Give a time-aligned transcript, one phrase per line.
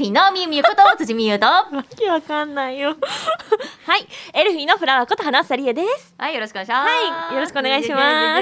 [0.00, 1.44] フィンのみゆみゆこと辻みゆと。
[1.44, 2.96] はわけわかんないよ。
[3.86, 6.14] はい、エルフィーのフラワーこと花さりえです。
[6.18, 6.88] い、よろしくお願いします。
[6.88, 8.38] はいよろしくお願いしま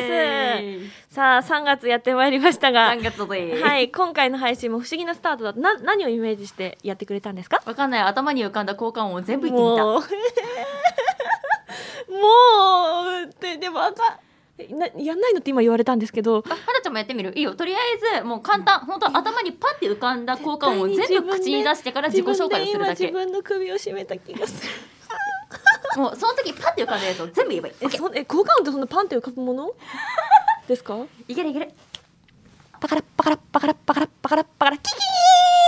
[1.09, 3.21] すさあ、3月やってまいりましたが、3月。
[3.25, 3.77] は。
[3.77, 7.61] い、今回の配信も不思議なスタートだと、な、何をイメージしてやってくれたんですか？
[7.67, 8.03] わかんない。
[8.03, 9.85] 頭に浮かんだ交換音を全部言ってみた。
[9.85, 10.07] もう、も
[13.27, 14.21] う、で、でもあか
[14.59, 17.33] やんないのって今言われたんですけどあ、はなちゃんもやってみる？
[17.37, 17.55] いいよ。
[17.55, 17.79] とりあ
[18.15, 18.81] えず、もう簡単。
[18.81, 23.05] 本当頭にパッて浮かんだ交換音を全部口に出してから自己紹介をするだけ。
[23.05, 24.73] 自分で今自分の首を絞めた気がする
[26.03, 27.75] もうその時パッて浮かんだやつを全部言えばいい。
[27.81, 29.73] えそんえ効果音ってそんなパンって浮かぶもの？
[30.67, 30.99] ですか？
[31.29, 31.71] いけるいける。
[32.81, 35.68] パカラッパカラッパカラッパカラッパカラッパカラキキーう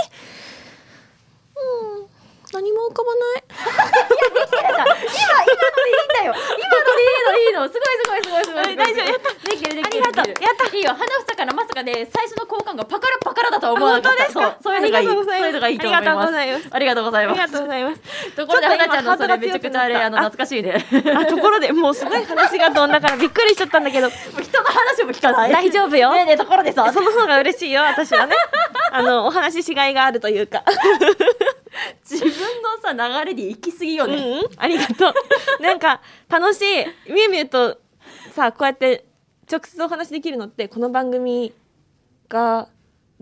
[2.61, 6.35] 何も浮かばない今、今のでいいんだよ。
[6.37, 7.65] 今のでいいの、いいの。
[7.65, 8.63] すごいすごいすごいすごい。
[8.65, 9.81] はい大丈夫できるできる。
[9.85, 10.77] ありがとうできるやった。
[10.77, 10.93] いいよ。
[10.93, 14.23] 花房からまさかね、最初の交換がパカラパカラだとは思わなかった。
[14.23, 14.57] あ本当ですか？
[14.61, 16.69] そうそういうのがいそういうのがいいと思います。
[16.71, 18.01] ありがとうございますありがとうございます。
[18.35, 20.85] ところで、花ちゃんのそれめちゃくちゃあれ、あの、懐かしいね。
[21.17, 25.51] あところでもうすごい話が飛んだからびっくりしちゃったんだけど 人の話も聞かない？
[25.51, 28.35] 大丈夫よねえねえ、ところでさ、その方が嬉しいよ私はね
[28.93, 30.63] あのお話ししがいがあるというか
[32.03, 34.15] 自分のさ、流れに行き過ぎよね。
[34.15, 34.39] うん。
[34.39, 35.13] うんありがとう。
[35.63, 37.11] なんか楽しい。
[37.11, 37.79] みゆみゆと
[38.33, 39.05] さこうやって
[39.49, 41.53] 直接お話できるのってこの番組
[42.29, 42.67] が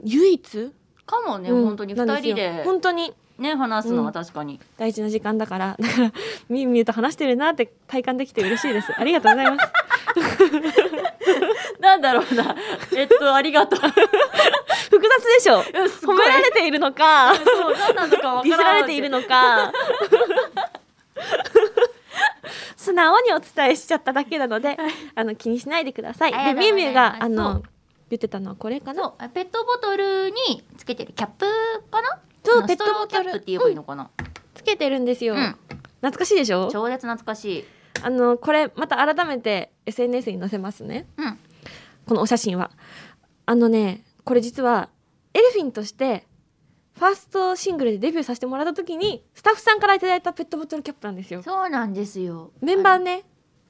[0.03, 0.73] 唯一？
[1.05, 1.66] かもね、うん。
[1.66, 2.16] 本当になんすよ。
[2.16, 4.14] 二人で、本当にね、話すのはうん。
[4.14, 4.59] 確かに。
[4.78, 5.76] 大事な時間だから。
[5.80, 6.12] だから
[6.50, 8.94] みゆみゆと話してるなって体感できて嬉しいです。
[8.98, 9.72] ありがとうございます。
[11.80, 12.56] なんだろうな。
[12.95, 13.80] えっと、ありがとう。
[13.80, 15.62] 複雑でしょ。
[15.62, 17.34] 褒められているのか。
[17.36, 19.72] そう、何なのかわからんディスられているのか。
[22.76, 24.78] 素直にお伝えしちゃっただけなので、
[25.16, 26.32] あの気にしないでください。
[26.32, 27.64] でみゆみゆがあそのう
[28.10, 29.10] 言ってたのはこれかな。
[29.34, 31.45] ペットボトルにつけてるキャップ
[31.92, 32.20] かな？
[32.44, 34.09] そうあのストローキャップって言えばいいのかな、
[34.56, 35.36] つけてるんですよ。
[35.36, 35.55] うん
[36.02, 36.70] 懐かしいでしょ？
[36.72, 37.66] 超絶懐かしい
[38.02, 41.08] あのこれまた改めて SNS に載せますね。
[41.17, 41.38] うん
[42.08, 42.72] このお写真は。
[43.45, 44.89] あのねこれ実は
[45.33, 46.26] エルフィンとして
[46.98, 51.44] ファーストシングルでデビューさせてもらった時にスタッフさんからいただいたペットボトルキャップなんですよ。
[51.44, 53.23] そうなんですよメンバーね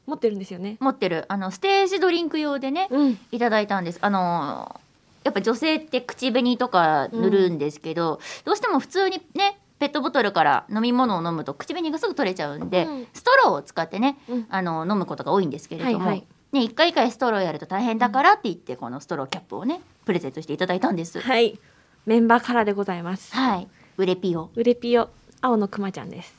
[0.05, 0.77] 持ってるんですよね。
[0.79, 3.19] 持ってるあのステージドリンク用でねうん。
[3.31, 4.79] いただいたんですあの
[5.23, 21.19] やっぱ女性って口紅とか塗るんですけど、どうしても普通にねペットボトルから飲み物を飲むと口紅がすぐ取れちゃうんで、うんストローを使ってねうんあの飲むことが多いんですけれども、はいはいね、一回一回ストローやると大変だからって言ってこのストローキャップをねプレゼントしていただいたんです。
[21.19, 21.59] はい。
[22.05, 23.35] メンバーカラーでございます。
[23.35, 24.49] はい、ウレピオ。
[24.55, 25.09] ウレピオ
[25.41, 26.33] 青のクマちゃんです。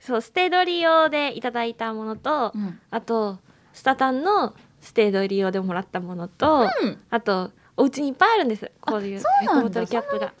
[0.00, 3.38] そうステドリ用でいただいたものと、うんあと
[3.72, 8.70] スタタンのステドリ用でもらったものと、うんあとお家にいっぱいあるんです。
[8.80, 10.32] こういうペそうなんだットボトルキャップが。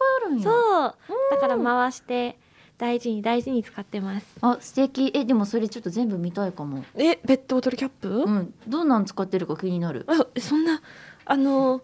[0.42, 0.94] そう
[1.30, 2.36] だから回して
[2.76, 4.26] 大事に大事に使ってます。
[4.40, 6.84] あ素敵えでもそれちょっと全部見たいかも。
[6.96, 8.08] えペットボトルキャップ？
[8.08, 10.04] うんどんなん使ってるか気になる。
[10.08, 10.82] あそんな
[11.24, 11.82] あの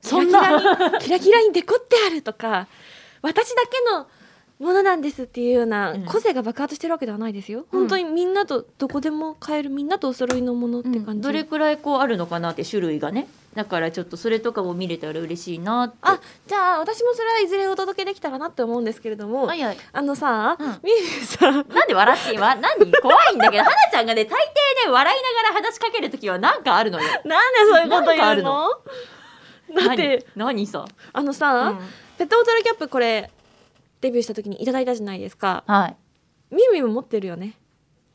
[0.00, 2.68] そんなキラキラにデコってあるとか
[3.22, 4.06] 私だけの
[4.62, 6.04] ものなんですっていうようなうん。
[6.04, 7.80] 個性が爆発してるわけではないですよ、うん。
[7.80, 13.26] 本当にみんなとどこでも買えるみんなとお揃いのものって感じ、どれくらいこうあるのかなって種類がね。
[13.54, 15.96] だからちょっとそれとかも見れたら嬉しいなって。
[16.02, 19.76] あじゃあ私もそれはいずれお届けできたらなって思うんですけれども、はいはい。
[19.92, 20.68] あのさ、うん。
[20.82, 21.54] みゆさん。
[21.68, 22.54] なんで笑って今？
[22.54, 22.92] 何？
[23.02, 24.24] 怖いんだけど花ちゃんがね？
[24.24, 24.30] 大抵
[24.86, 27.06] ね笑いながら話しかけるときはなんかあるのよ。
[27.26, 28.68] なんでそういうこと言うの？
[29.74, 30.46] だって何？
[30.46, 30.84] 何さ？
[31.12, 31.78] あのさ、うん。
[32.16, 33.30] ペットボトルキャップこれ
[34.02, 35.96] デビューした時にいただいたじゃないですかはい。
[36.54, 37.54] みゆみゆも持ってるよね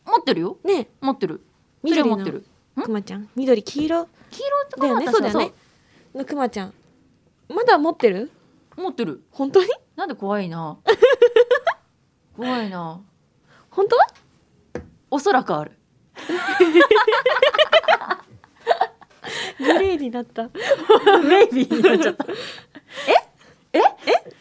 [0.05, 0.57] 持ってるよ。
[0.63, 1.41] ね持ってる。
[1.81, 2.45] 緑のは持ってる。
[2.79, 2.81] ん？
[2.83, 5.51] くまちゃん緑黄色黄色とかだよねそうだよね
[6.13, 6.73] のくまちゃん
[7.49, 8.29] まだ持ってる？
[8.75, 9.23] 持ってる。
[9.31, 9.69] 本当に？
[9.95, 10.77] なんで怖いな。
[12.35, 13.01] 怖いな。
[13.71, 13.95] 本当？
[13.97, 14.07] は
[15.09, 15.71] おそらくある。
[19.57, 20.49] グレーになった
[21.27, 22.25] メイビーになっちゃった。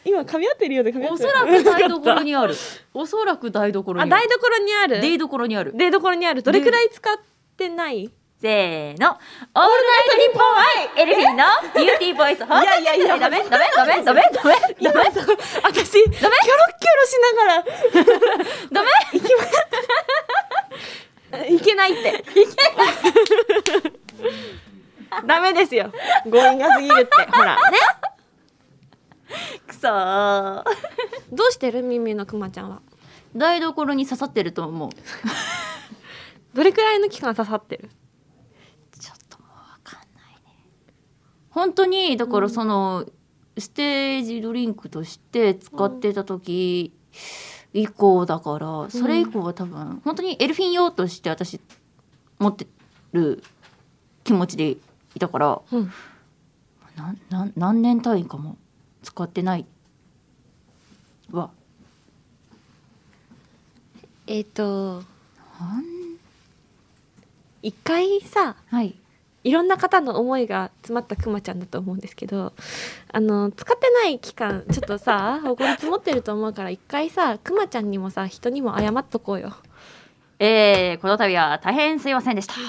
[0.06, 1.28] 今噛み合ってるようで噛み合ってる。
[1.28, 2.54] おそらく台所にある。
[2.94, 5.00] おそらく台所にあ台所にある。
[5.00, 5.72] 台所にある。
[5.76, 6.42] 台所にある。
[6.42, 7.16] どれくらい使っ
[7.56, 8.10] てない？
[8.40, 9.08] せーの。
[9.08, 9.18] オール
[9.56, 11.44] ナイトニッポン愛エルフィンの
[11.74, 12.40] ビューティーボイス。
[12.40, 17.64] いやいやいや、ダメダメダメダメダメ今さ私キョロッキョロしながら。
[18.72, 18.82] ダ
[21.42, 21.48] メ？
[21.56, 22.24] いけないって。
[22.40, 22.90] いけな
[23.88, 23.92] い。
[25.26, 25.90] ダメですよ。
[26.30, 27.10] 強引が過ぎるって。
[27.32, 27.56] ほら。
[27.70, 27.78] ね？
[29.66, 30.64] くそー。
[31.32, 31.82] どうしてる？
[31.82, 32.82] ミミのくまちゃんは。
[33.36, 34.90] 台所に刺さってると思う。
[36.54, 37.90] どれくらいの期間刺さってる？
[38.98, 40.56] ちょっともうわかんないね。
[41.50, 43.06] 本当にだからその、
[43.58, 46.92] ステージドリンクとして使ってた時
[47.72, 51.60] 以降だから、それ以降は多分本当にエルフィン用として私
[52.38, 52.66] 持って
[53.12, 53.42] る
[54.24, 54.76] 気持ちで
[55.14, 55.90] いたからうん。
[56.96, 58.56] なな何年単位かも
[59.06, 59.64] 使ってない？
[61.30, 61.50] わ
[64.26, 65.02] えっ、と
[67.62, 68.96] 一回さはい。
[69.44, 72.52] いろんな方の思いが詰まったくまちゃんだと思うんですけど
[73.12, 79.54] あの使ってない期間ちょっとさこれ積もってると思うから一回さくまちゃんにもさ人にも謝っとこうよ。
[80.40, 82.54] えー、この度は大変すいませんでした。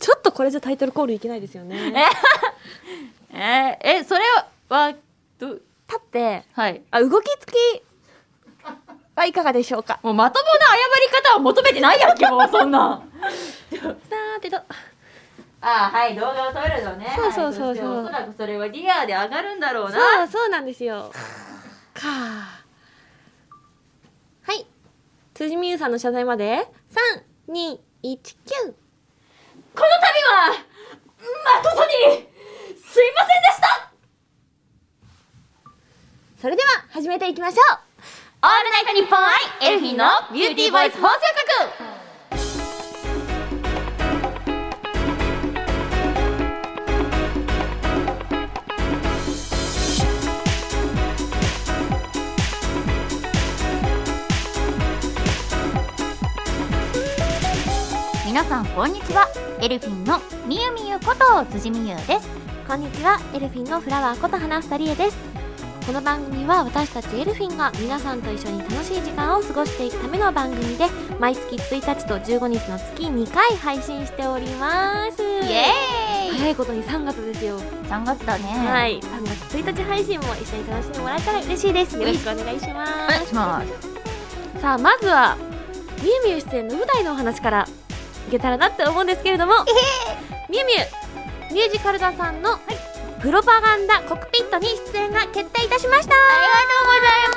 [0.00, 2.06] ちょっとこれじゃタイトルコールいけないですよね。
[3.32, 4.20] えー、えそれ
[4.68, 4.94] は
[5.38, 5.60] ど立
[5.96, 6.44] って。
[6.52, 6.82] はい。
[6.90, 7.54] あ動きつき
[9.14, 9.98] はいかがでしょうか？
[10.02, 13.02] もうまともな謝り方は求めてないやんけもう そんな
[15.62, 17.12] あはい動画を撮るのね。
[17.16, 18.04] そうそうそうそう。
[18.04, 20.26] おそらくそれはリアで上がるんだろうな。
[20.26, 21.12] そうそうなんですよ。
[21.92, 22.60] かは
[24.54, 24.66] い。
[25.34, 26.66] 辻美優さんの謝罪まで。
[26.90, 30.64] 三二一キューこの度は
[31.62, 32.29] 誠に
[32.92, 33.92] すいませんでした。
[36.40, 37.78] それでは始めていきましょう。
[38.42, 39.30] オールナイトニッポン i
[39.64, 41.90] elfin’のビューティーボイス放送局。
[58.26, 59.28] 皆さんこんにちは。
[59.60, 62.49] エルフィンのみゆみゆこと辻みゆです。
[62.70, 63.18] こんにちは。
[63.34, 65.16] エルフィンのフラワーこと花房理恵です。
[65.84, 70.86] この番組は私たちエルフィンが皆さんと一緒に楽しい時間を過ごしていくための番組で
[71.18, 75.20] 毎月1日と15日の月2回配信しております。
[75.20, 76.38] イエーイ。
[76.38, 78.44] 早いことに3月ですよ、3月だね。
[78.44, 79.00] はい。
[79.00, 81.98] 3月1日配信も一緒に楽しんでもらえたら嬉しいです。
[81.98, 83.62] よろしくお願いしまお願いしま
[84.54, 84.60] す。
[84.60, 85.36] さあまずは
[86.00, 87.66] みゆみゆ出演の舞台のお話から
[88.28, 89.54] いけたらなって思うんですけれども。
[90.48, 90.99] みゆみゆ
[91.50, 92.58] ミュージカル座さんの
[93.20, 96.14] プロパガンダコックピットに出演が決定いたしました。
[96.14, 97.34] ありがとうござい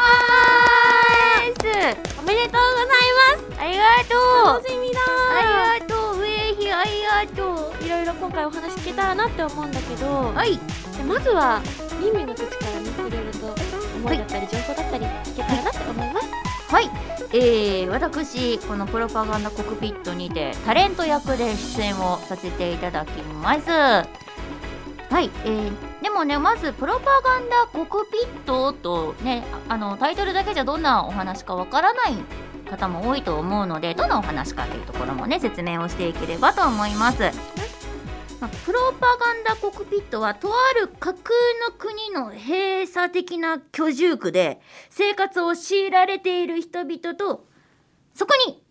[1.74, 2.19] ます。
[2.19, 3.60] おめでとうございます。
[3.60, 4.15] ありがと
[4.51, 4.62] う。
[4.62, 5.00] 楽しみだ。
[5.01, 6.19] ありがとう。
[6.19, 10.60] ウェイヒありがとういろいろ今回お話聞けたらなって思うんだけど、はい。
[10.98, 11.62] でまずは
[12.00, 13.56] みゆみゆの口からねいろいろと
[13.98, 16.32] 思いだったり情報だったり聞けたらなって思います
[16.74, 16.90] はい。
[17.34, 23.70] えー、私このプロパガンダコクピットにてタレント役で出演をさせていただきます。
[23.70, 24.06] は
[25.22, 25.72] い、えー、
[26.02, 32.14] でもねまずプロパガンダコクピットとねあのタイトルだけじゃどんなお話かわからない
[32.68, 37.52] 方も多いと思うのでどんなお話かというところもね説明をしていければと思います。
[38.48, 41.36] プロパガンダコックピットはとある架空
[41.69, 44.60] の国の閉鎖的な居住区で
[44.90, 47.45] 生活を強いられている人々と
[48.13, 48.63] そこに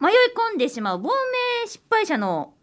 [0.00, 0.14] 迷い
[0.52, 2.54] 込んでしまう亡命失敗者の、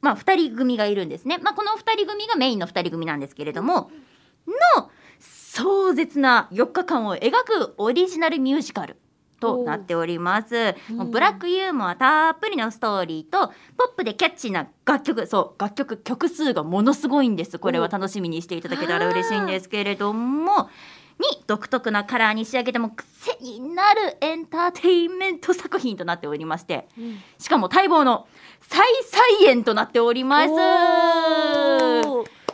[0.00, 1.38] まあ、2人組がいるんですね。
[1.38, 3.90] まあ、この2人組がメインの2人組なんですけれども
[4.76, 4.90] の
[5.20, 8.96] 壮絶な4日間を描くオリジナルミュージカル
[9.44, 10.74] となっております。
[10.90, 20.70] うブラックユーモアたっぷりのストーリーとポップでキャッチーな楽曲そう楽曲曲数がものすごいんですこれは楽しみにしていただけたら嬉しいんですけれども
[21.18, 26.88] に独特なカラーに仕上げても癖になるエンターテインメント作品となっておりまして
[27.38, 28.26] しかも待望の
[28.60, 30.50] 再再演となっております。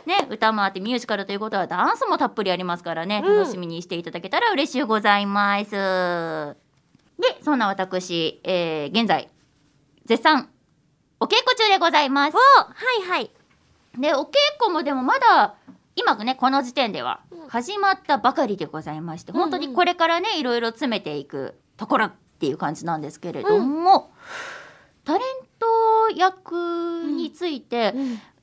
[0.05, 6.60] ね、歌もあってミュージカルということはダンスもたっぷりありますからね、うん楽しみにしていただけたら嬉しいございます。
[7.21, 9.29] でそんな私、えー現在
[10.05, 10.49] 絶賛
[11.19, 12.35] お稽古中でございます。
[12.35, 12.41] は
[13.05, 13.31] いはい。
[13.99, 15.55] でお稽古もでもまだ
[15.95, 17.47] 今ねこの時点ではうん。
[17.47, 19.43] 始まったばかりでございまして、うんうん。
[19.43, 24.11] 本当にこれからねいろいろ詰めていくところっていう感じなんですけれども、
[25.05, 25.21] タレン
[25.59, 25.67] ト
[26.15, 27.93] 役について、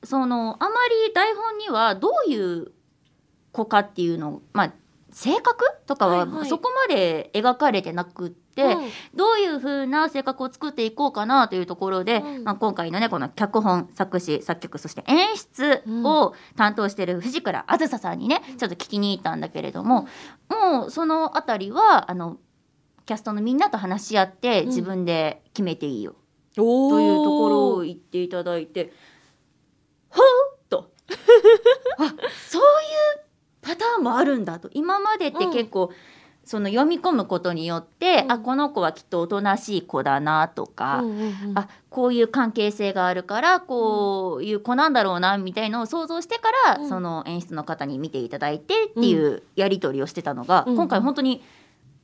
[0.03, 0.75] そのあま
[1.07, 2.71] り台本にはどういう
[3.51, 4.73] 子かっていうのまあ
[5.11, 6.49] 性格とかはいははい。
[6.49, 8.89] そこまで描かれてなくって、うん。
[9.15, 12.43] どういう風な性格を作っていこうかなというところで、うん。
[12.43, 20.07] まあ、今回のねこの脚本作詞作曲そして演出を担当している藤倉あずささんにねちょっと聞きに行ったんだけれども、
[20.49, 22.37] もうそのあたりはあの
[23.05, 24.67] キャストのみんなと話し合ってうん。
[24.67, 26.15] 自分で決めていいよ
[26.55, 26.61] と
[26.99, 28.93] いうところを言っていただいて
[30.09, 30.21] ほー
[30.55, 30.91] っと。
[31.99, 32.13] あ
[32.47, 32.65] そうい
[33.23, 33.29] う
[33.61, 34.69] パターンもあるんだと。
[34.73, 35.91] 今までって結構、
[36.49, 38.31] その読み込むことによって、うん。
[38.31, 41.33] あこの子はきっとおとなしい子だなとか、うんうんうん。
[41.53, 46.89] あこういう関係性があるからこういう子なんだろうなみたいのを想像してから、うん。
[46.89, 51.43] その演出の方に見ていただいてっていうやり取りをしてたのが、うん今回本当に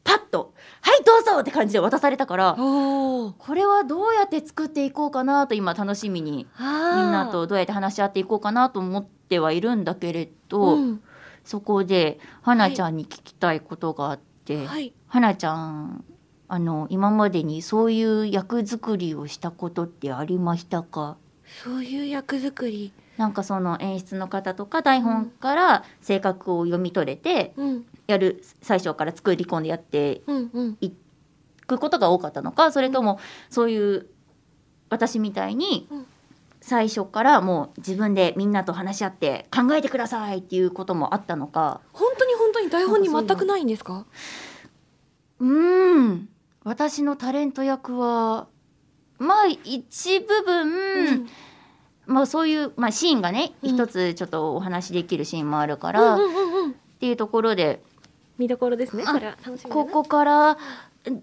[0.04, 11.02] パッと「はいどうぞ!」って感じで渡されたから、これはどうやって作っていこうかなと今楽しみにみんなとどうやって話し合っていこうかなと思ってはいるんだけれど、うん。
[11.44, 14.35] そこで花ちゃんに聞きたいことがあって、はい
[15.08, 16.04] 花ちゃん
[16.48, 21.18] あの今までにそういう役作りをしたことってありましたか？
[21.64, 22.92] そういう役作り。
[23.18, 27.86] なんかその演出の方とか台本から性格を読み取れてうん。
[28.08, 30.22] やる最初から作り込んでやって
[30.82, 30.92] い
[31.66, 32.72] くことが多かったのか？
[32.72, 34.08] それともそういう
[34.90, 36.06] 私みたいにうん。
[36.62, 41.80] 最初からもう自分でみんなと話し合って考えてくださいっていうこともあったのか？
[41.94, 42.05] 本当
[42.66, 44.06] に台本に全くないんですか？
[45.40, 46.30] うーん。
[46.64, 48.48] 私のタレント役は
[49.20, 51.30] まあ一部分、
[52.08, 53.70] まあそういう、まあ、シーンがね、うん。
[53.70, 56.74] 一つちょっとお話しできるシーンもあるから、っうんうんうんうん。
[57.00, 57.82] ていうところで
[58.38, 59.04] 見どころですね
[59.70, 60.58] ここから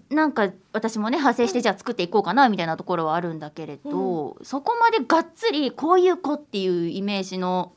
[0.09, 7.73] なんか私もね派生してじゃあ作っていこうかなみたいなところはあるんだけれど、そこまでがっつりこういう子っていうイメージの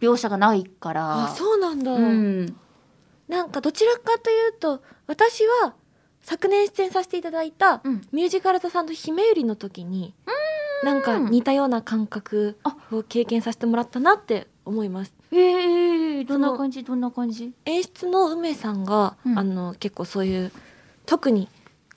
[0.00, 1.24] 描写がないから。
[1.24, 2.56] あそうなんだ、うん
[3.28, 5.74] なんかどちらかというと私は
[6.22, 8.02] 昨年出演させていただいたうん。
[8.12, 10.14] ミュージカル座さんと姫ゆりの時に
[10.84, 12.58] なんか似たような感覚
[12.92, 15.12] を経験させてもらったなって思います。
[15.32, 16.84] えー、どんな感じ？
[16.84, 17.52] どんな感じ？
[17.64, 19.38] 演出の梅さんが、うん。
[19.38, 20.52] あの結構そういう
[21.06, 21.48] 特に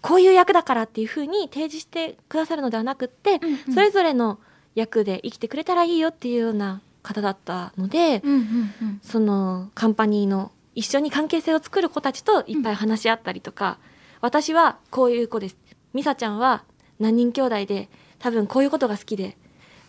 [0.01, 3.39] こういう役だからっていう風に提示してくださるのではなくって、
[3.73, 4.39] それぞれの
[4.73, 8.39] 役で生きてくれたらいいよっていうような方だったので、うんうん。
[8.39, 8.41] う
[8.85, 13.77] んそのカンパニーの一緒に関係性を作る子たちといっぱい話し合ったりとか、
[14.21, 15.57] 私はこういう子です。
[15.93, 16.63] ミサちゃんは
[16.99, 19.35] 何人兄弟で多分こういうことが好きで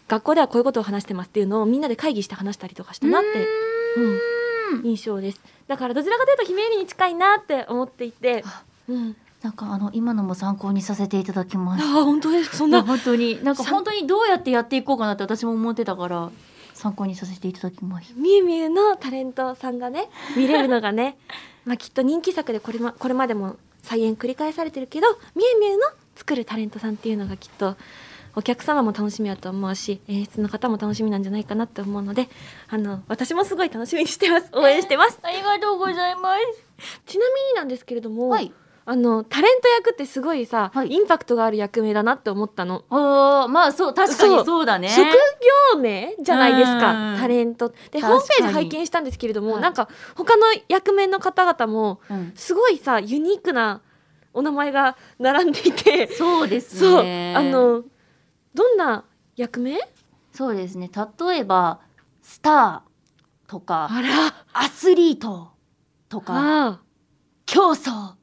[0.09, 3.47] 学校ではこういうことを話してますっていうのをみんなで会議して話したりとかしたなって、
[4.75, 5.41] うん、印象です。
[5.69, 11.85] だからどちらかというと姫ゆりに近いなって思っていてあ、うん、なんかあの今のも参考にさせていただきます。
[11.85, 12.57] ああ本当ですか？
[12.57, 13.45] そんな本当に。
[13.45, 16.31] なんかさ本当にどうやってやっていこうかなって私も思ってたから
[16.83, 18.13] 参考にさせていただきます。
[18.17, 21.17] みゆみゆのタレントさんがね 見れるのがね
[21.65, 25.83] まあきっと人気作でこれ,、ま、これまでも再演繰り返されてるけどみゆみゆの
[26.17, 27.77] 作るタレントさんっていうのがきっと
[28.35, 32.29] お客様も楽しみだと思うし演出の方も楽しみなんじゃないかなって思うので
[32.69, 36.65] あの私もすごい楽しみにしてます応援してますありがとうございます。
[37.07, 38.53] ちなみになんですけれども、はい。
[38.85, 40.89] あのタレント役ってすごいさ、はい。
[40.91, 44.67] インパクトがある役名だなって思ったの、おーまあそう確かにそう。
[44.67, 44.89] だね。
[44.89, 45.07] 職
[45.75, 47.19] 業名じゃないですかうん。
[47.19, 47.73] タレント。
[47.91, 49.63] でホームページ拝見したんですけれども、はい。
[49.63, 52.33] なんか他の役名の方々もうん。
[52.35, 53.83] すごいさユニークな
[54.35, 57.35] お名前が並んでいてそうですね。
[57.37, 57.85] あの
[58.55, 59.05] どんな
[59.37, 59.79] 役名？
[60.33, 60.91] そうですね。
[61.19, 61.81] 例えば
[62.21, 64.09] スターとかあら。
[64.55, 65.51] アスリート
[66.09, 66.81] とかあ
[67.47, 68.17] 教祖とか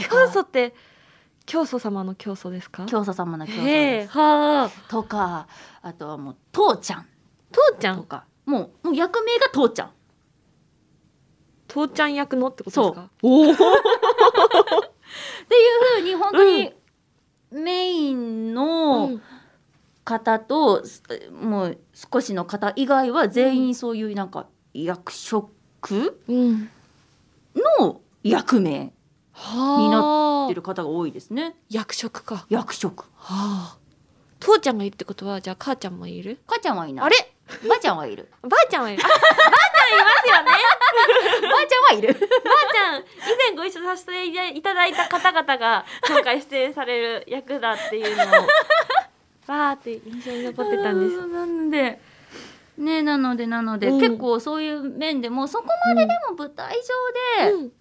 [0.00, 0.74] 教祖って
[1.44, 2.86] 教祖様の教祖ですか？
[2.86, 4.12] 教祖様の教祖です。
[4.12, 4.70] はあ。
[4.88, 5.48] とか
[5.82, 7.06] あとはもう父ちゃん。
[7.50, 7.96] 父ちゃん？
[7.98, 8.24] とか。
[8.46, 9.90] もうもう役名が父ちゃん。
[11.68, 13.10] 父ちゃん役のってことですか？
[13.22, 13.66] おお っていう
[15.96, 16.72] ふうに本当に
[17.50, 19.22] メインのうん
[20.04, 26.68] 方と、すもう少しの方以外は全員そういうなんか役職うん。
[27.78, 28.92] の役名
[29.32, 31.54] はあになってる方が多いですね。
[31.70, 32.36] 役職か。
[32.36, 33.06] は役職。
[33.18, 33.76] あ。
[34.40, 36.38] 父ちゃんがいるってことはじゃあ母ちゃんもいる？
[36.46, 37.06] 母ちゃんはいない。
[37.06, 37.16] あれ？
[37.68, 38.28] ばあちゃんはいる。
[38.42, 39.02] ばあちゃんはいる。
[39.04, 40.50] あ ばあちゃんいますよね。
[41.48, 42.14] ばあちゃんはいる。
[42.14, 43.04] ばあちゃん以
[43.48, 48.26] 前ご一緒させていただいた方々が今回出演される役だっていうのを
[49.46, 51.26] バーって印象に残ってたんです。
[51.26, 52.00] なので
[52.78, 54.00] ねなのでなので、うん。
[54.00, 56.74] 結構そういう面でもそこまででも舞台
[57.38, 57.72] 上で、うん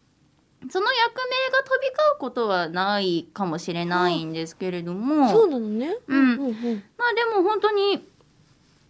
[0.69, 5.95] その役名が飛び交うことはないかもしれないんですけれども、そうなのね。
[6.07, 6.17] うん。
[6.17, 8.05] うんうんまあでも本当に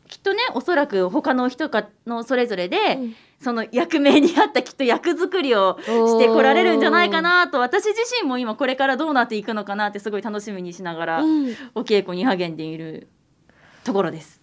[0.07, 3.15] きっとねおそらく他の人かのそれぞれで、うん。
[3.41, 11.55] その役名に合ったきっと役作りをしてこられるんじゃないかなと私自身も今これからどうなっていくのかなってすごい楽しみにしながらうん。
[11.73, 13.07] お稽古に励んでいる
[13.83, 14.40] ところです。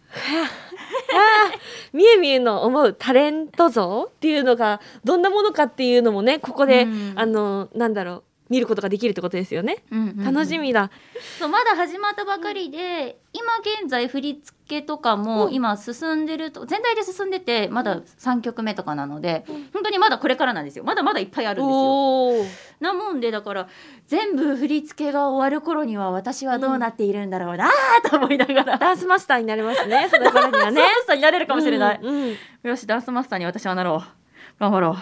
[1.92, 7.12] みゆみゆの思うタレント像っていうのがどんなものかっていうのもねここで、うん。
[7.16, 10.34] あのなんだろう見ることができるってことですよね、うんうんうん。
[10.34, 10.90] 楽しみだ。
[11.38, 15.54] そうまだ始まったばかりで、今現在振り付けとかもうん。
[15.54, 19.68] 今進んでると全体で進んでてまだ3曲目とかなので、うん。
[19.72, 20.84] 本当にまだこれからなんですよ。
[20.84, 22.58] まだまだいっぱいあるんですよ。
[22.80, 23.68] なもんでだから
[24.06, 27.70] 全部振り付けが終わる頃には私はどうなっているんだろうな
[28.08, 30.80] と思いながら、ダンスマスターになれますねその頃にはね。
[30.80, 32.36] ダンスマスターになれるかもしれない、うんうん。
[32.62, 34.60] よしダンスマスターに私はなろう。
[34.60, 34.96] 頑張ろう。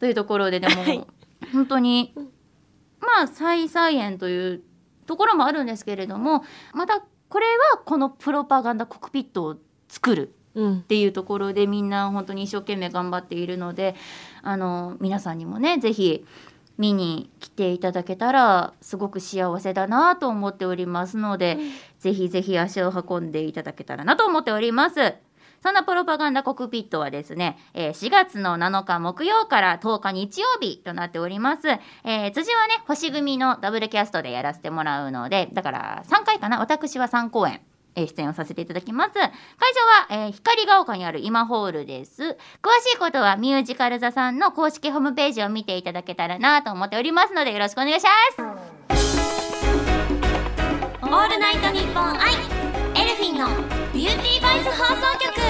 [0.00, 1.06] というところででも、はい。
[1.52, 2.28] 本当にうん
[3.06, 4.62] まあ再菜園という
[5.06, 6.44] ところもあるんですけれども
[6.74, 9.56] またこれはこのプロパガンダコックピットを
[9.88, 13.94] 作るうんっていうところでみんな本当に一生懸命頑張っているので
[14.42, 16.24] あの皆さんにもねぜひ
[16.78, 21.56] 見に来ていただけたらすごく幸せだなと思っておりますので、
[22.00, 25.14] ぜひぜひ足を運んでいただけたらなと思っております。
[25.66, 31.66] そんなプロパガンダコックピットはですね、えー4月の7日木曜から10日日曜日となっております。
[31.66, 36.60] えー辻はね、星組のダブルキャストでやらせてもらうので、だから3回かな？
[36.60, 37.60] 私は3公演。
[37.96, 39.14] え出演をさせていただきます。
[39.14, 39.28] 会場
[40.14, 42.22] は、えー光が丘にある IMAホールです。
[42.22, 48.96] 詳しいことはミュージカル座さんの公式ホームページを見ていただけたらなと思っておりますのでよろしくお願いします。
[51.02, 53.48] オールナイトニッポン i elfin’の
[53.92, 55.45] ビューティーボイス放送局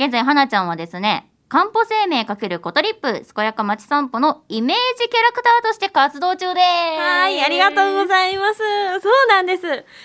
[0.00, 7.00] 現在、花ちゃんはですね、かんぽ生命×コトリップ、健やか町散歩のイメージキャラクターとして活動中です。
[7.00, 8.58] はい、ありがとうございます。
[8.58, 9.62] そうなんです。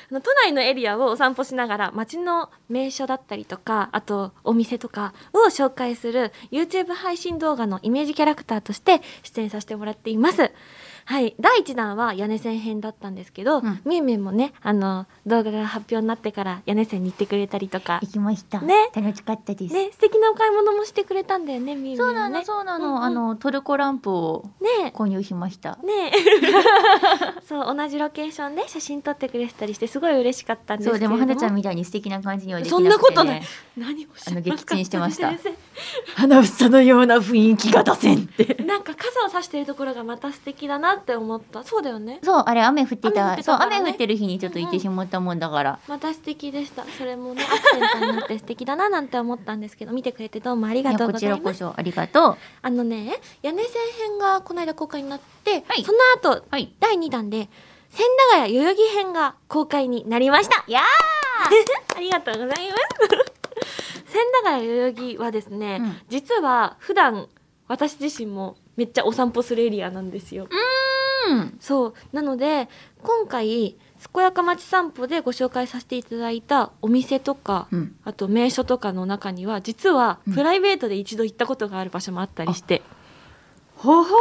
[0.09, 10.51] 都内のエリアをお散歩しながら街の名所だったりとか、あとお店とかを紹介する YouTube 配信動画のイメージキャラクターとして出演させてもらっています。
[11.05, 18.61] はい、第1弾は屋根線編だったんですけど、うんみゆみゆもね、あの動画が発表になってから屋根線に行ってくれたりとか、行きました。
[18.61, 19.73] ね楽しかったです。
[19.73, 22.45] ね、素敵なお買い物もしてくれたんだよね、みゆみゆそうなの、ね。
[22.45, 25.77] そうなの、うんうんあの、トルコランプをね購入しました。
[25.83, 26.11] ね
[27.47, 33.41] そう同じロケーションで写真撮ってくれてたりしてすごい嬉しかったんですけそう、れどもでも、花ちゃんみたいに素敵な感じにはできなくて、んなことない。
[33.77, 35.53] 何もしあの撃沈してました先生
[36.15, 38.63] 花房のような雰囲気が出せんって。
[38.63, 43.23] なんか傘を差してるところがまた素敵だなって思ったそうだよねそう、あれ雨降ってた。
[43.25, 45.79] 雨降ってそう、雨降ってる日にちょっと行ってしまったもんだから。
[45.87, 52.37] また素敵でしたそれもねアクセントになって素敵だななんて思ったんですけど見てくれてどうもありがとうございますらこそありがとう。
[52.61, 56.73] あのね屋根線編がこの間公開になって、はいその後はい。
[56.79, 57.49] 第2弾で
[57.89, 60.81] 千駄ヶ谷代々木編が公開になりましたいや
[61.95, 63.33] ありがとうございます。
[64.07, 67.27] 千駄ヶ谷代々木はですね、うん実は普段
[67.67, 70.43] 私自身もめっちゃお散歩するエリアなんですよ。
[70.43, 70.49] うん。
[71.59, 72.69] そうなので
[73.01, 73.75] 今回
[74.13, 77.95] 健やか町散歩でご紹介させていただいたお店とか、うん。
[78.03, 82.81] あと名所とかの中には実はうんプライベートで一度行ったことがある場所もあったりして、
[83.77, 84.15] ほほ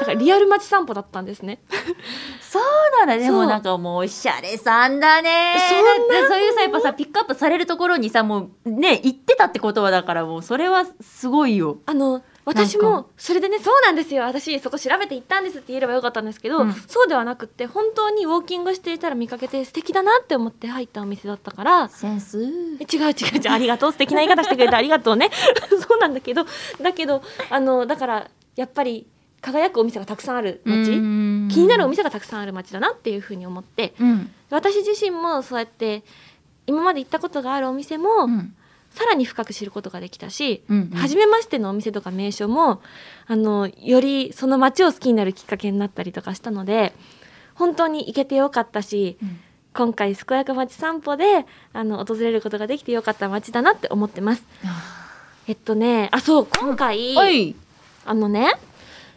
[0.00, 1.60] だからリアル町散歩だったんですね。
[2.40, 2.62] そう
[2.98, 3.16] なんだ。
[3.16, 5.56] でもなんかもうおしゃれさんだね。
[5.58, 11.78] そそういうさ、やっぱさ、ピックアップされるところにさ、もうね、行ってたってことはだからもうそれはすごいよ。
[11.86, 22.42] あの私もそれでねそうなんですよ私そこ調べて行ったんですって言えればよかったんですけど、うんそうではなくって本当にウォーキングしていたら見かけて素敵だなって思って入ったお店だったからセンス。
[22.42, 22.46] え
[22.84, 25.30] 違う違う違うありがとう素敵な言い方してくれてありがとうね
[25.88, 26.44] そうなんだけど
[26.82, 29.06] だけどあのだからやっぱり
[29.40, 30.84] 輝くお店がたくさんある街
[31.48, 34.30] 気気になるお店がたくさんある街だなっていうふうに思ってうん。
[34.50, 36.02] 私自身もそうやって
[36.66, 38.54] 今まで行ったことがあるお店も、うん。
[38.94, 40.98] さらに深く知ることができたし、うんうん。
[40.98, 42.80] 初めましてのお店とか名所も
[43.26, 46.94] あのよりその街を好きになるきっかけになったりとかしたので
[47.54, 49.40] 本当に行けてよかったしうん。
[49.76, 54.44] 今回健やか町散歩であの訪れることができてよかった街だなって思ってます。
[55.48, 57.56] えっとねあそう今回、はい。
[58.04, 58.52] あのね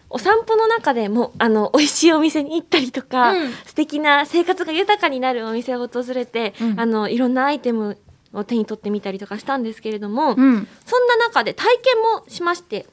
[0.10, 3.52] お散歩の中でもあの美味しいお店に行ったりとか、うん。
[3.68, 6.80] 素敵な生活が豊かになるお店を訪れて、うん。
[6.80, 8.00] あのいろんなアイテム
[8.38, 10.68] を手に取ってみたりとかしたんですけれども、うん。
[10.86, 12.86] そんな中で体験もしまして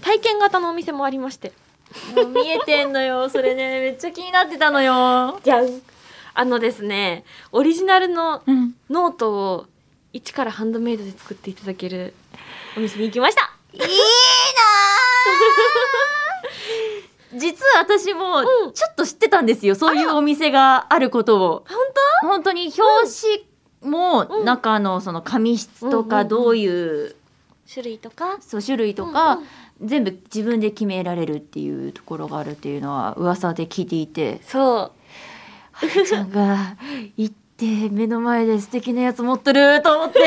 [0.00, 1.52] 体験型のお店もありまして。
[2.34, 3.28] 見えてんのよ。
[3.30, 5.40] それね、めっちゃ気になってたのよ。
[5.44, 5.82] じゃん。
[6.36, 8.74] あのですねオリジナルのうん。
[8.90, 9.66] ノートを
[10.12, 12.14] 一からハンドメイドで作っていただける
[12.76, 13.52] お店に行きました。
[13.72, 13.88] いいなー。
[17.38, 18.72] 実は私もうん。
[18.72, 21.64] ちょっと知ってたんですよ、そういうお店があることを。
[21.68, 21.84] 本
[22.24, 22.80] 本当に表
[23.38, 23.53] 紙
[23.84, 27.14] もうん中のその紙質とうんうんうんかどういう
[27.66, 28.38] 当種類とか？
[28.40, 29.40] そう種類とうんかう
[29.84, 29.88] ん。
[29.88, 34.40] 全部自分で決められるっていうところがあるっていうのは噂で聞いていて。
[34.42, 34.92] そう。
[35.72, 36.76] はるちゃんが
[37.16, 40.20] 行って目の前で素敵なやつ持ってると思って。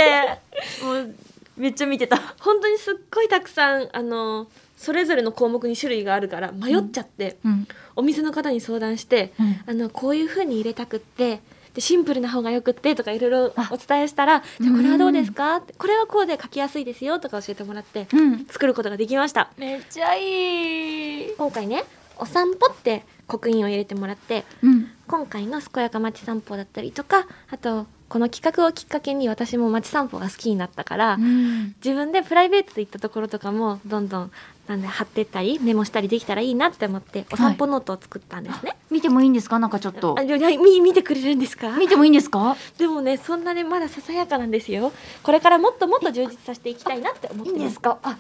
[0.83, 1.15] もう
[1.55, 2.17] めっちゃ見てた。
[2.39, 7.67] 本当にすっごいたくさんあのそれぞれの項目に種類があるから迷っちゃって、うん。
[7.95, 9.33] お店の方に相談して
[9.65, 11.39] あのこういう風に入れたくって
[11.77, 13.69] でシンプルな方がよくってとかいろいろあ。
[13.71, 18.45] お伝えしたら「じゃあこれはどうですうか?」って「これはこうで書きやすいですよ」とか教えてもらってうん。
[18.49, 19.51] 作ることができました。
[19.57, 21.33] めっちゃいい。
[21.37, 21.83] 今回ね
[22.17, 24.91] 「お散歩」って刻印を入れてもらってうん。
[25.07, 31.75] 今回の「健やか街散歩」だったりとかあとこの企画をきっかけに私も街散歩が好きになったから、うん。
[31.83, 34.31] 自分でプライベートで行ったところとかもどんどん
[34.67, 38.75] なんで貼ってったりメモしたりできたらいいなって思ってお散歩ノートを作ったんですね。
[38.91, 39.59] 見てもいいんですか？
[39.59, 40.15] なんかちょっと。
[40.17, 41.77] あい見見てくれるんですか？
[41.77, 42.55] 見てもいいんですか？
[42.77, 44.91] でもねそんなねまだささやかなんですよ。
[45.23, 47.79] これからもっともっと充実させていきたいなって思ってます。
[47.79, 47.97] か？
[48.03, 48.17] あ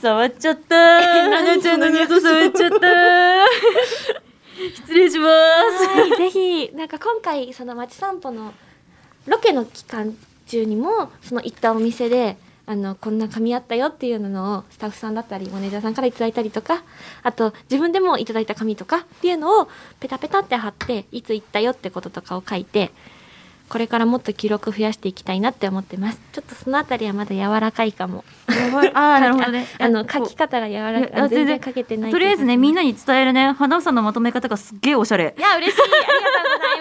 [0.00, 0.74] 触っちゃった。
[0.74, 0.78] ー
[1.30, 2.76] 何花ちゃんのノート触っちゃった。
[2.78, 3.44] ー
[4.74, 5.86] 失礼します。
[5.88, 8.52] はいぜひなんか今回その街散歩の
[9.26, 16.84] ロケの期間中にもその行ったお店であのこんな紙あったよっていうのをスタッフさんだったりマネージャーさんから頂いたりとか
[17.22, 22.92] あと自分でもいただいた紙とかっていうのをペタペタって貼っていつ行ったよってこととかを書いて
[23.68, 26.20] これからもっと記録増やしていきたいなって思ってます。
[26.32, 28.24] ちょっとそのあたりはまだ柔らかいかも。
[28.94, 29.66] ああなるほどね。
[29.78, 31.28] あの書き方が柔らかい。
[31.30, 31.60] 全然。
[31.62, 33.52] 書けてないとりあえずねみんななに伝えるね。
[33.52, 35.34] 花さんのまとめ方がすっげえおしゃれ。
[35.36, 35.82] いや嬉しい。
[35.82, 36.80] ありがとうござい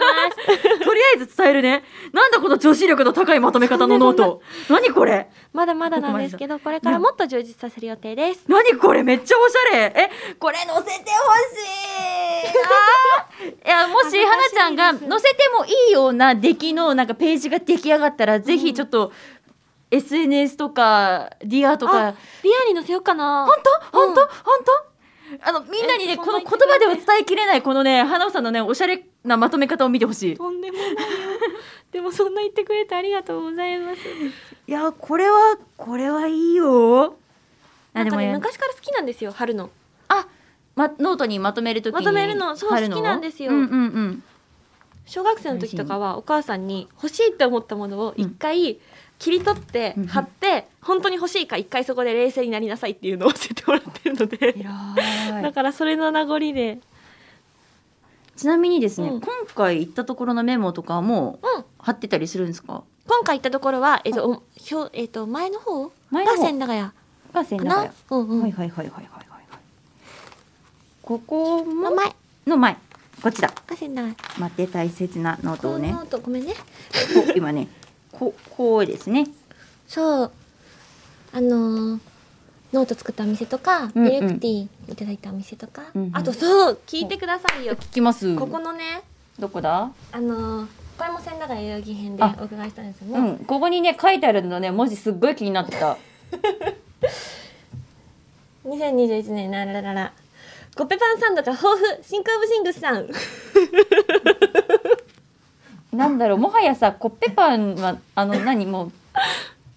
[0.69, 0.79] ます。
[0.85, 1.83] とりあえず伝えるね。
[2.13, 4.41] なんだこの女子力の高いまとめ方のノート。
[4.69, 5.29] 何これ？
[5.53, 8.45] まだまだなんですけどこれからもっと充実させる予定です。
[8.47, 8.77] 何？
[8.77, 9.03] これ？
[9.03, 9.93] めっちゃおしゃれ。
[9.95, 10.93] えこれ載せてほし
[12.47, 13.51] い。
[13.65, 19.11] いやもし花ちゃんが載せてもいいような出来のなんかページが出来上がったら、ぜひちょっと
[19.91, 22.07] SNS とか Dear とか。
[22.07, 23.45] あ Dear に載せようかな。
[23.45, 23.55] 本
[23.91, 23.97] 当？
[23.97, 24.27] 本当、うん。
[24.27, 24.91] 本当？
[25.43, 30.37] あのみんなにねえこの言葉では伝えきれないこのね花さんのねおしゃれなまとめ方を見てほしい。
[30.37, 30.97] とんでもないよ。
[31.91, 33.99] でもそんな言ってくれてありがとうございます。
[34.67, 37.15] いやこれはこれはいいよ。
[37.93, 38.33] なんかねね。
[38.33, 39.69] 昔から好きなんですよ春の。
[40.09, 40.27] あ、
[40.75, 43.51] ま、ノートにまとめるとまとめるのそう好きなんですよ。
[43.51, 44.23] うんうんうん
[45.11, 48.79] 小学生の時とかはお母さんに欲しいって思ったものを一回
[49.19, 54.57] 切り取ってうん貼って本当に欲しいか一回そこで冷静になりなさいっていうのを教えてもらってるので。
[54.57, 56.79] 偉 だからそれの名残で。
[58.37, 59.19] ちなみにですね、うん。
[59.19, 61.65] 今回行ったところのメモとかもうん。
[61.79, 62.81] 貼ってたりするんですか？
[63.05, 65.87] 今回行ったところは、えっと、おひょえっと、前の方？
[65.87, 66.37] が前の方。
[66.37, 66.91] 千駄ヶ谷
[67.33, 67.75] が千かな？
[67.75, 69.59] 駄ヶ谷、うんうん、はいはいはいはいはいはいはい。
[71.01, 71.89] ここも？
[71.89, 72.15] の前。
[72.47, 72.77] の前
[73.21, 75.91] こっちだが千駄ヶ谷待って大切なノートをね。
[75.91, 76.53] ノートごめんね。
[77.35, 77.67] 今ね
[78.11, 79.27] ここうですね。
[79.87, 80.31] そう。
[81.33, 81.99] あのー
[82.73, 86.09] ノート作ったお店とか、ミルクティーいただいたお店とか、うんうん。
[86.13, 87.75] あとそう聞いてくださいよ。
[87.75, 88.33] 聞きます。
[88.37, 89.01] ここのね
[89.37, 89.91] どこだ？
[90.11, 92.35] あのーこれも千駄ヶ谷代々木編であ。
[92.39, 93.37] お伺いしたんですよね、うん。
[93.45, 95.97] ここにね書いてあるのね文字すっごい気になってた。
[98.65, 100.13] 2021年なららら
[100.75, 103.07] コッペパンサンドが豊富 THINK OF THINGS さん。
[105.91, 108.91] なんだろうもはやさコッペパンはあの何もう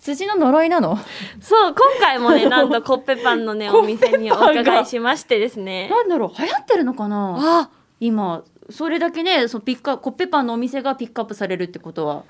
[0.00, 0.96] 辻の呪いなの？
[1.40, 5.88] そう今回もね なんとコッペパンのねコお店にお伺いしましてですね。
[5.88, 7.36] なんだろう流行ってるのかな？
[7.62, 12.22] あ今それだけねそのピックアコッペパンのお店がピックアップされるってことは。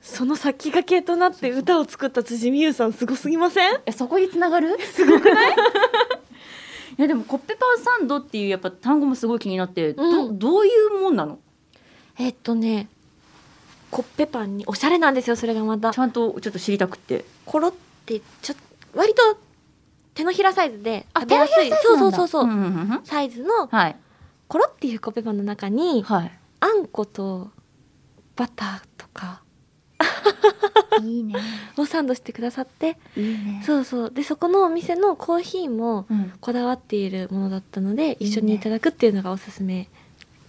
[0.00, 3.80] その先駆けとなって歌を作った辻美優さんすごすぎません？
[3.84, 4.78] えそこに繋がる？
[4.94, 5.54] すごくないい？
[7.00, 10.38] やでもコッペパンサンドっていうやっぱ単語もすごい気になって、うん。
[10.38, 11.38] どどういうもんなの？
[12.18, 12.88] えっとね
[13.90, 17.24] コッペパンにおしゃれなんですよそれがまたちゃんとちょっと知りたくって。
[17.46, 17.72] コロっ
[18.06, 18.54] てちょ
[18.94, 19.22] 割と
[20.14, 21.70] 手のひらサイズであ食べやすい。
[21.70, 23.00] そうそうそうそう、んんんん。
[23.04, 23.96] サイズのはい。
[24.48, 26.32] コロっていうコッペパンの中にはい。
[26.60, 27.50] あんこと
[28.36, 29.42] バターとか
[31.02, 31.34] いいね。
[31.76, 32.96] をサンドしてくださって。
[33.16, 33.62] いいね。
[33.64, 34.10] そうそう。
[34.10, 38.16] でそこのお店のコーヒーもうん、こだわっているものだったのでいいね。
[38.20, 39.88] 一緒にいただくっていうのがおすすめ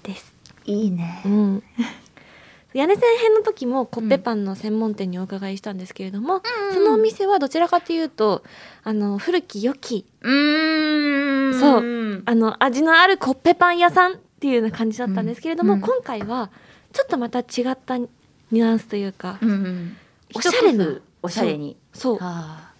[0.04, 0.34] です。
[0.66, 1.22] いいね。
[1.26, 1.64] うん。
[2.74, 6.42] 屋根線編の時もコッペパンの専門店にお伺いしたんですけれども、
[6.74, 8.44] そのお店はどちらかというと
[8.84, 10.06] あの古き良き。
[10.22, 11.60] うーん。
[11.60, 11.82] そう。
[11.84, 15.82] うんあの味のあるコッペパン屋さんっていうような感じだったんですけれども、うん。
[15.82, 16.50] 今回は
[16.94, 19.98] ちょっとまた違ったニュアンスというか、うんうん
[20.34, 21.78] おしゃれなおしゃれに。
[21.94, 22.18] そう。
[22.18, 22.72] は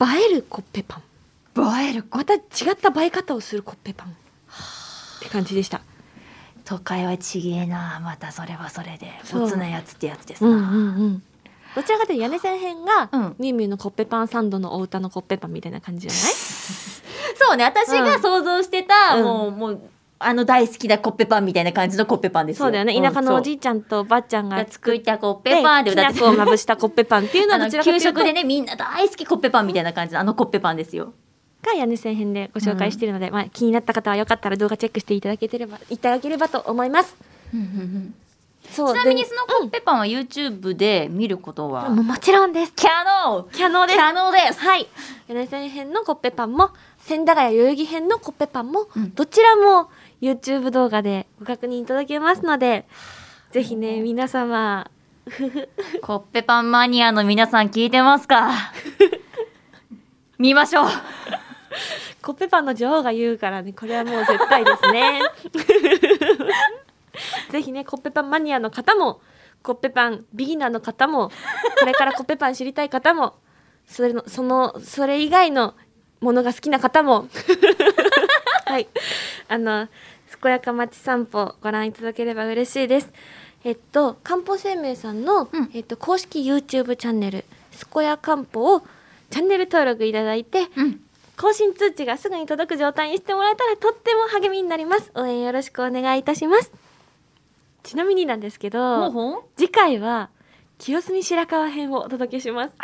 [0.00, 1.02] 映えるコッペパン。
[1.56, 2.04] あ映える。
[2.10, 2.42] また違っ
[2.80, 4.08] た映え方をするコッペパン。
[4.08, 4.12] っ
[5.22, 5.80] て感じでした。
[6.64, 9.10] 都会はちげえなまたそれはそれで。
[9.34, 11.22] おつなやつってやつですうんうな、んうん。
[11.74, 13.36] どちらかというと屋根線編が、うん。
[13.38, 16.32] ミュウミュウのコッペパンサンドのお歌のコッペパンみたいな感じじゃない？
[17.36, 19.24] そうね私が想像してた、うん。
[19.24, 19.80] もうもう
[20.22, 22.66] あの大好きなコッペパンみたいな感じのコッペパンですよ。
[22.66, 22.94] そうだよね。
[22.94, 28.04] 田舎のおじいいちゃんとおばあちゃんがが作ったコッペパンでき歌ってな粉をまぶしたコッペパンっていうのはどちらかというと。
[28.04, 31.14] 給食でねみんな大好きコッペパンみたいな感じのあのコッペパンですよ。
[31.62, 37.16] が屋根線編でご紹介しているので、まあ、気になった方はよかったら動画チェックしていただけてればいただければと思います。
[38.70, 38.94] そう。
[38.94, 42.72] ちなみにでそのコッペパンは YouTube で見ることは、もうもちろんです。
[42.74, 42.90] キャ
[43.26, 43.54] ノー。
[43.54, 43.98] キャノです。
[43.98, 44.60] 可能です。
[44.60, 44.86] はい。
[45.28, 49.14] 屋根線編のコッペパンも千駄ヶ谷代々木編のコッペパンも、うん。
[49.14, 52.86] どちらも YouTube 動画でご確認いただけますので
[53.52, 54.90] ぜひね皆様。
[56.02, 58.50] コッペパンマニアの皆さん聞いてますか？
[60.38, 60.86] 見ましょう。
[62.22, 65.20] コッペパンの女王が言うからねこれはもう絶対ですね。
[67.50, 69.20] ぜひねコッペパンマニアの方も
[69.62, 71.30] コッペパンビギナーの方も
[71.80, 73.34] これからコッペパン知りたい方も
[73.86, 75.74] それのそのそれ以外の
[76.20, 77.28] ものが好きな方も
[78.70, 78.88] はい。
[79.48, 79.88] あの
[80.42, 83.12] 健やか町散歩ご覧いただければ嬉しいです。
[83.64, 85.70] えっと漢方生命さんの、うん。
[85.74, 87.44] えっと、公式 YouTube チャンネル
[87.92, 88.82] 「健や漢方」を
[89.30, 91.00] チャンネル登録いただいてうん。
[91.36, 95.10] 更新通知がすぐに届く状態にしてもらえたらとっても励みになります。
[95.14, 96.70] 応援よろしくお願いいたします。
[97.82, 99.10] ちなみになんですけど
[99.56, 100.28] 次回は
[100.78, 102.74] 清澄白河編をお届けします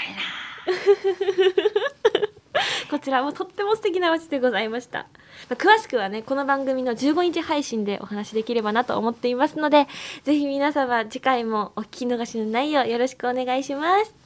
[2.90, 5.06] こちらもとっても素敵な街でございました。
[5.50, 9.86] 詳しくはねこの番組の15日配信でお話しできればなと思っていますので
[10.24, 14.25] ぜひ皆様次回もお聞き逃しのないようよろしくお願いします。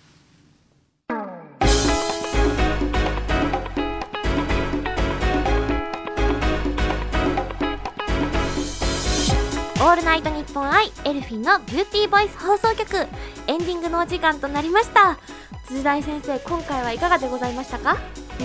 [9.80, 13.08] オールナイトニッポン i elfin' のビューティーボイス放送局。
[13.46, 15.18] エンディングのお時間となりました。
[15.66, 17.96] 辻大先生今回はいかがでございましたか？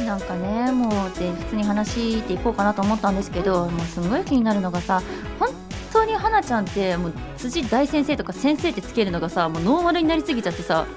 [0.05, 5.03] なんかねもうで普通に話していこうかなと思ったんですけどもうすごい気になるのがさ
[5.37, 5.49] 本
[5.91, 10.87] 当に花ちゃんってもう辻大先生とか先生ってつけるのがさもうノーマルになりすぎちゃってさ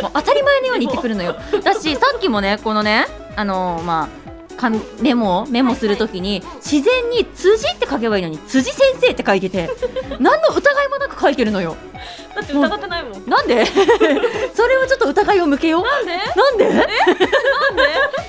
[0.00, 1.34] もう当たり前のように言ってくるのよ。
[1.64, 4.21] だしさっきもねこのねあのまあ
[5.00, 9.68] メモメモするときに自然に辻って書けばいいのに辻先生って書いてて
[10.20, 11.76] 何の疑いもなく書いてるのよ。
[12.34, 13.28] だって疑ってないもん。
[13.28, 13.64] なんで？
[14.54, 15.82] それをちょっと疑いを向けよう。
[15.84, 16.12] なんで？
[16.16, 16.64] なんで？
[16.70, 16.92] なんで？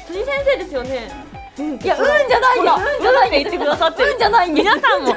[0.08, 1.12] 辻先生ですよね。
[1.58, 2.98] いや、うんじゃないです。
[2.98, 4.66] うんじゃないって言ってくださってるうんじゃないんです。
[4.66, 5.16] 皆さんも。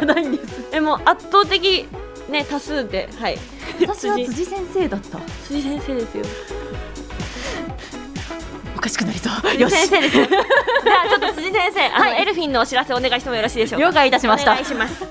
[0.73, 1.89] えもう圧倒的
[2.29, 3.39] ね多数ではい。
[3.81, 4.45] 私は辻。
[4.47, 5.19] 先生だった。
[5.47, 6.25] 辻先生ですよ。
[6.25, 6.56] お
[8.87, 9.43] かしくなりそう。
[9.43, 10.17] 辻 先生です。
[10.17, 10.27] じゃ
[11.05, 12.23] あちょっと辻先生あの、はい。
[12.23, 13.87] エルフィンのお知らせお願いしてもよろしいでしょうか？
[13.89, 14.53] 了解いたしました。
[14.53, 15.05] お願いします。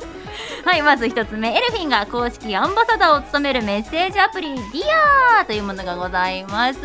[0.66, 6.80] はい、まず一つ目、エルフィンが公式アンバサダーを務めるメッセージアプリ Dear というものがございます。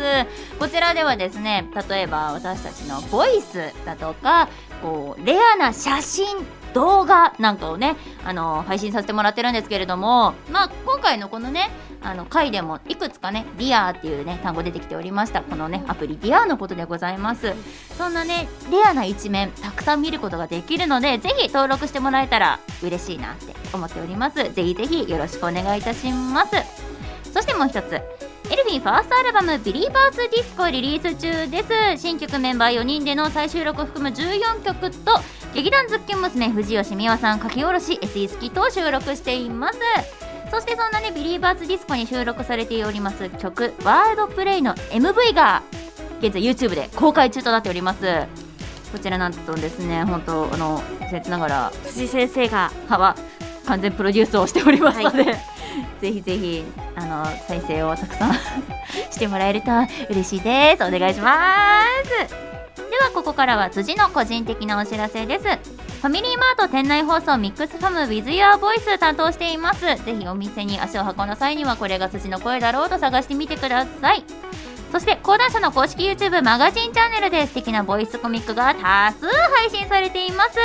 [0.59, 4.49] こちらではですね、例えば私たちのボイスだとか、
[4.83, 6.27] こうレアな写真
[6.73, 11.69] 動画なんかをね、あの配信させてもらってるんですけれども、まあ今回のこのね、
[12.03, 15.41] あの回でもいくつかね、Dear っていうね単語出てきておりました。
[15.41, 17.53] このねアプリ Dear のことでございます。
[17.97, 26.55] そんなねレアな一面たくさん見ることができるのでぜひ登録してもらえたら嬉しいなって思っておりますぜひぜひよろしくお願いいたします
[27.31, 28.01] そしてもう一つ
[28.51, 31.63] elfin' ファーストアルバム「Believer's Disco」リリース中で
[31.95, 32.01] す。
[32.01, 35.21] 新曲メンバー4人での再収録を含む14曲と
[35.53, 39.79] 劇団ズッキュン娘藤吉美和さん書き下ろし SE スキと収録しています。
[40.51, 45.63] そしてそんなね Believer's Disco に収録されております曲「World Play」の MV が
[46.19, 48.01] 現在 YouTube で公開中となっております。
[48.91, 52.69] こちらなんとですね本当あの僭越ながら辻先生が。
[52.89, 53.15] は
[53.65, 55.37] 完全プロデュースをしておりますので、
[56.01, 56.63] ぜひぜひ
[56.95, 58.33] あの再生をたくさん
[59.11, 59.71] してもらえると
[60.09, 60.83] 嬉しいです。
[60.83, 62.35] お願いします。
[62.89, 65.43] ではここからは辻の個人的なお知らせです。
[65.43, 69.85] ファミリーマート店内放送ミックスファム with your voice 担当しています。
[69.85, 74.23] ぜひお店に足を運んだ際にはこれが辻の声だろうと探してみてください。
[74.91, 80.57] そして講談社の公式 YouTube マガジンチャンネルで素敵なボイスコミックが多数配信されています。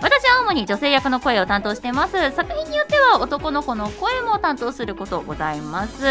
[0.00, 2.30] 私は主に女性役の声を担当しています。
[2.32, 6.04] 作品によっては男の子の声も担当することございます、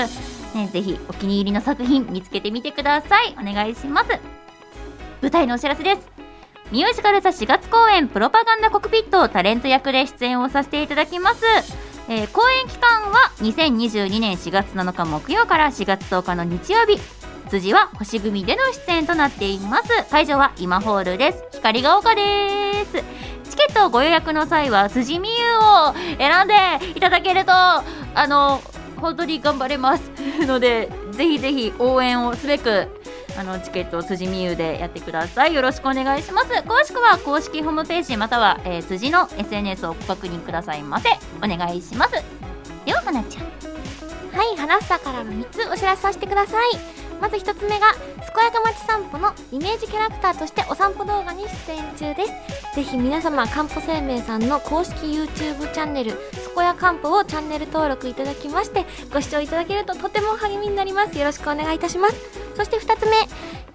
[0.56, 3.36] ね、ぜひお気に入りの作品見つけてみてください。
[3.40, 4.10] お願いします。
[5.22, 6.08] 舞台のお知らせです。
[6.72, 11.46] ミュージカル座4月公演プロパガンダコクピットをタレント役で出演をさせていただきます。
[12.10, 17.00] えー公演期間は2022年4月7日木曜から4月10日の日曜日。
[17.48, 19.90] 辻は星組での出演となっています。
[20.10, 21.44] 会場は今ホールです。
[21.54, 23.04] 光が丘です。
[23.50, 26.54] チケットをご予約の際は辻美優を選んで
[26.96, 27.84] いただけるとあ
[28.28, 28.62] の
[28.98, 30.12] 本当に頑張れます。
[30.46, 32.88] のでぜひぜひ応援をすべく
[33.38, 35.54] あのチケットを辻美優でやってください。
[35.54, 36.48] よろしくお願いします。
[36.48, 41.10] 詳しくは公式ホームページまたは、えー、辻の SNS をご確認くださいませ。
[41.44, 42.12] お願いします。
[42.86, 43.44] では花ちゃん。
[44.38, 47.07] はい花房からの3つお知らせさせてください。
[47.20, 47.94] まず1つ目が
[48.36, 52.76] 健やか町散歩のイメージキャラクターとしてお散歩動画に出演中です。
[52.76, 56.12] ぜひ皆様かんぽ生命さんの公式 YouTube チャンネル
[56.56, 61.18] 「健やかんぽ」をチャンネル登録いただきましてご視聴いただけるととても励みになります。
[61.18, 62.16] よろしくお願いいたします。
[62.56, 63.28] そして2つ目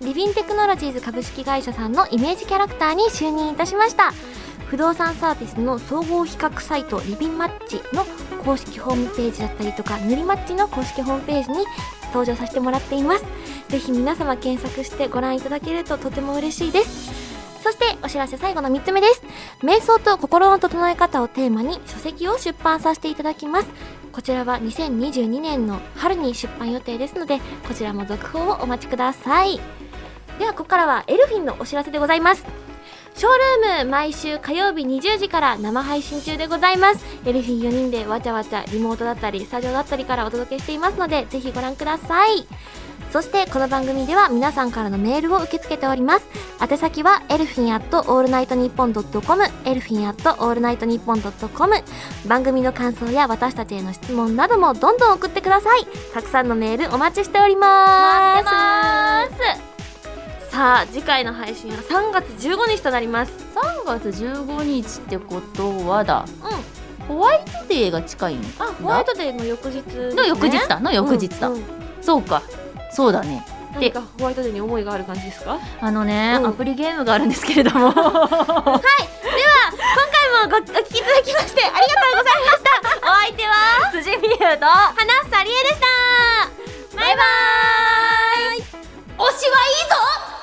[0.07, 4.13] リビンテクノロジーズ株式会社さんのイメージキャラクターに就任いたしました。
[4.67, 8.07] 不動産サービスの総合比較サイトリビンマッチの
[8.43, 11.65] 公式ホームページだったりとか塗りマッチの公式ホームページに
[12.07, 13.25] 登場させてもらっています。
[13.69, 17.33] ぜひ皆様検索してご覧いただけるととても嬉しいです。
[17.63, 19.23] そしてお知らせ最後の3つ目です。
[19.63, 23.69] 瞑想と心の整え方をテーマに書籍を出版させていただきます。
[24.11, 29.61] こちらは2022年の春に出版予定ですのでこちらも続報をお待ちください。
[30.39, 32.72] ではここからは elfin' のお知らせでございます。
[33.15, 33.33] ショー
[33.69, 37.05] ルーム毎週火曜日20時から生配信中でございます。
[37.25, 42.47] elfin' 4人でわちゃわちゃリモートだったりスタジオだったりからお届けしていますのでぜひご覧ください。
[43.13, 46.27] そしてこの番組では皆さんからのメールを受け付けております。
[46.61, 51.75] 宛先は elfin アット allnightnippon ドットコム elfin アット allnightnippon ドットコム。
[52.27, 55.87] 番組の感想や私たちへの質問などもどんどん送ってください。
[56.15, 58.45] たくさんのメールお待ちしております。
[58.45, 59.72] 待ってます。
[60.53, 63.33] さあ次回の配信は3月15日となります。
[63.55, 66.27] 3月15日ってことはだ。
[67.01, 67.07] うん。
[67.09, 68.67] ホワイトデーが近いんだ。
[68.67, 70.79] あホワイトデーの翌日、ね、の翌日だ。
[70.79, 71.63] の翌日だ、うんうん、
[72.03, 72.43] そうか。
[72.91, 73.43] そうだね。
[73.73, 75.59] 何かホワイトデーに思いがある感じですか？
[75.81, 77.87] あのね、うん、アプリゲームがあるんですけれども。
[77.87, 77.95] はい。
[77.95, 78.83] では今
[80.13, 82.69] 回もごお聞きいただきましてありがとうございました。
[83.01, 83.55] お相手は
[83.91, 85.87] 辻美優と花房理恵でした。
[86.99, 87.23] バイバ
[88.55, 88.61] イ。
[88.61, 88.69] 推し
[89.17, 89.33] はいい
[89.89, 90.42] ぞ！